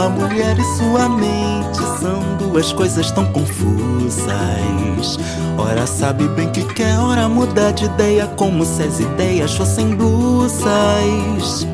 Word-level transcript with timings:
uma 0.00 0.08
mulher 0.08 0.58
e 0.58 0.64
sua 0.78 1.10
mente 1.10 1.76
são 2.00 2.36
duas 2.38 2.72
coisas 2.72 3.10
tão 3.10 3.26
confusas. 3.32 5.18
Ora 5.58 5.86
sabe 5.86 6.26
bem 6.28 6.48
que 6.50 6.64
quer, 6.72 6.98
ora 6.98 7.28
muda 7.28 7.70
de 7.70 7.84
ideia, 7.84 8.26
como 8.28 8.64
se 8.64 8.82
as 8.82 8.98
ideias 8.98 9.54
fossem 9.54 9.94
blusas. 9.94 11.66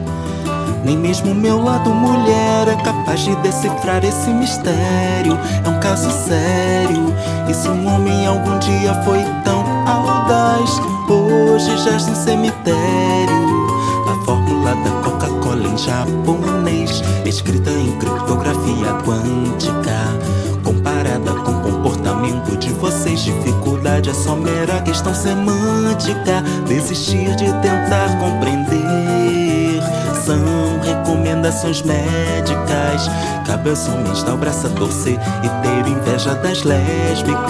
Nem 0.84 0.96
mesmo 0.96 1.34
meu 1.34 1.62
lado 1.62 1.90
mulher 1.90 2.66
é 2.68 2.74
capaz 2.82 3.20
de 3.20 3.34
decifrar 3.36 4.04
esse 4.04 4.30
mistério. 4.30 5.38
É 5.64 5.68
um 5.68 5.78
caso 5.78 6.10
sério. 6.10 7.14
E 7.48 7.54
se 7.54 7.68
um 7.68 7.94
homem 7.94 8.26
algum 8.26 8.58
dia 8.58 8.92
foi 9.04 9.22
tão 9.44 9.64
audaz, 9.86 10.80
hoje 11.08 11.76
jaz 11.84 12.08
no 12.08 12.16
cemitério. 12.16 12.76
A 14.08 14.24
fórmula 14.24 14.74
da 14.74 15.00
japonês, 15.76 17.02
escrita 17.24 17.70
em 17.70 17.96
criptografia 17.98 18.92
quântica. 19.04 19.96
Comparada 20.64 21.32
com 21.32 21.52
o 21.52 21.62
comportamento 21.62 22.56
de 22.56 22.70
vocês, 22.70 23.20
dificuldade 23.20 24.10
é 24.10 24.14
só 24.14 24.34
mera 24.34 24.80
questão 24.82 25.14
semântica. 25.14 26.42
Desistir 26.66 27.34
de 27.36 27.46
tentar 27.60 28.18
compreender 28.18 29.82
são 30.24 30.80
recomendações 30.82 31.82
médicas. 31.82 33.08
Cabe 33.46 33.70
aos 33.70 33.88
homens 33.88 34.22
o 34.24 34.36
braço 34.36 34.66
a 34.66 34.70
torcer 34.70 35.18
e 35.42 35.48
ter 35.62 35.88
inveja 35.88 36.34
das 36.34 36.64
lésbicas. 36.64 37.46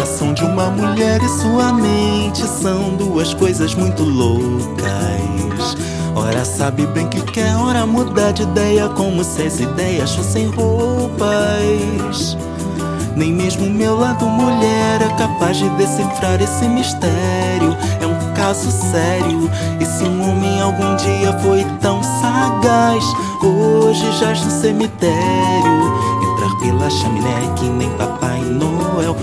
Coração 0.00 0.32
de 0.32 0.42
uma 0.44 0.70
mulher 0.70 1.22
e 1.22 1.28
sua 1.28 1.74
mente 1.74 2.40
são 2.46 2.96
duas 2.96 3.34
coisas 3.34 3.74
muito 3.74 4.02
loucas. 4.02 5.76
Ora 6.16 6.42
sabe 6.42 6.86
bem 6.86 7.06
que 7.06 7.20
quer, 7.20 7.54
ora 7.56 7.84
muda 7.84 8.32
de 8.32 8.42
ideia, 8.42 8.88
como 8.88 9.22
se 9.22 9.42
as 9.42 9.60
ideias 9.60 10.14
fossem 10.14 10.46
roupas. 10.46 12.34
Nem 13.14 13.30
mesmo 13.34 13.68
meu 13.68 13.98
lado 13.98 14.24
mulher 14.24 15.02
é 15.02 15.08
capaz 15.18 15.58
de 15.58 15.68
decifrar 15.70 16.40
esse 16.40 16.66
mistério. 16.66 17.76
É 18.00 18.06
um 18.06 18.32
caso 18.32 18.70
sério. 18.70 19.50
E 19.78 19.84
se 19.84 20.04
um 20.04 20.30
homem 20.30 20.62
algum 20.62 20.96
dia 20.96 21.38
foi 21.40 21.62
tão 21.82 22.02
sagaz, 22.02 23.04
hoje 23.42 24.10
jaz 24.18 24.42
no 24.42 24.50
cemitério. 24.50 25.12
Entrar 26.22 26.58
pela 26.58 26.88
chaminé 26.88 27.52
que 27.56 27.66
nem 27.66 27.90
Papai 27.90 28.40
Noel, 28.40 29.14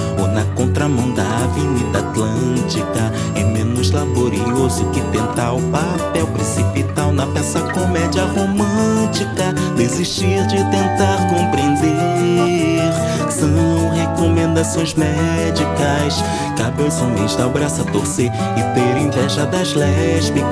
contramão 0.68 1.14
da 1.14 1.24
Avenida 1.24 2.00
Atlântica. 2.00 3.14
É 3.36 3.44
menos 3.44 3.92
laborioso 3.92 4.90
que 4.92 5.02
tentar 5.12 5.54
o 5.54 5.62
papel 5.72 6.28
precipital 6.28 7.12
na 7.14 7.26
peça 7.28 7.62
comédia 7.62 8.26
romântica. 8.26 9.54
Desistir 9.78 10.46
de 10.48 10.58
tentar 10.58 11.28
compreender 11.30 12.82
são 13.30 13.90
recomendações 13.92 14.94
médicas. 14.94 16.24
Cabe 16.58 16.84
aos 16.84 17.00
homens 17.02 17.36
dar 17.36 17.48
o 17.48 17.52
braço 17.52 17.82
a 17.82 17.86
torcer 17.86 18.30
e 18.30 18.64
ter 18.74 18.98
inveja 18.98 19.46
das 19.46 19.74
lésbicas. 19.74 20.48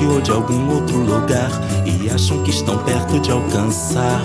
Marte 0.00 0.06
ou 0.06 0.20
de 0.20 0.30
algum 0.30 0.74
outro 0.74 0.98
lugar 0.98 1.50
e 1.84 2.08
acham 2.08 2.42
que 2.42 2.50
estão 2.50 2.78
perto 2.78 3.20
de 3.20 3.30
alcançar. 3.30 4.22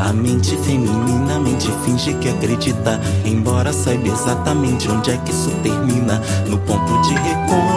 A 0.00 0.12
mente 0.12 0.56
feminina, 0.58 1.36
a 1.36 1.38
mente 1.38 1.68
finge 1.84 2.14
que 2.14 2.28
acredita, 2.28 3.00
embora 3.24 3.72
saiba 3.72 4.08
exatamente 4.08 4.88
onde 4.88 5.10
é 5.10 5.16
que 5.18 5.30
isso 5.30 5.50
termina 5.62 6.20
no 6.46 6.58
ponto 6.58 7.02
de 7.02 7.14
recomeçar. 7.14 7.67